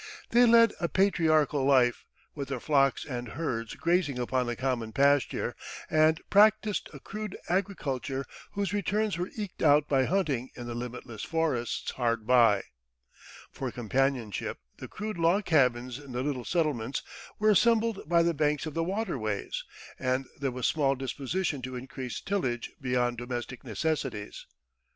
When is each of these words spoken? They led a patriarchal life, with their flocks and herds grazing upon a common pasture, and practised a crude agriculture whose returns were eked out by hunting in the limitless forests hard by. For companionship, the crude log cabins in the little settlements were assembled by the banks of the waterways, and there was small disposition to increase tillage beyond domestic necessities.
They 0.31 0.47
led 0.47 0.73
a 0.79 0.89
patriarchal 0.89 1.63
life, 1.63 2.05
with 2.33 2.47
their 2.47 2.59
flocks 2.59 3.05
and 3.05 3.27
herds 3.27 3.75
grazing 3.75 4.17
upon 4.17 4.49
a 4.49 4.55
common 4.55 4.93
pasture, 4.93 5.55
and 5.91 6.19
practised 6.31 6.89
a 6.91 6.99
crude 6.99 7.37
agriculture 7.49 8.25
whose 8.53 8.73
returns 8.73 9.19
were 9.19 9.29
eked 9.37 9.61
out 9.61 9.87
by 9.87 10.05
hunting 10.05 10.49
in 10.55 10.65
the 10.65 10.73
limitless 10.73 11.21
forests 11.23 11.91
hard 11.91 12.25
by. 12.25 12.63
For 13.51 13.69
companionship, 13.69 14.57
the 14.77 14.87
crude 14.87 15.19
log 15.19 15.45
cabins 15.45 15.99
in 15.99 16.13
the 16.13 16.23
little 16.23 16.45
settlements 16.45 17.03
were 17.37 17.51
assembled 17.51 18.01
by 18.09 18.23
the 18.23 18.33
banks 18.33 18.65
of 18.65 18.73
the 18.73 18.83
waterways, 18.83 19.63
and 19.99 20.25
there 20.35 20.49
was 20.49 20.65
small 20.65 20.95
disposition 20.95 21.61
to 21.61 21.75
increase 21.75 22.19
tillage 22.19 22.71
beyond 22.81 23.19
domestic 23.19 23.63
necessities. 23.63 24.47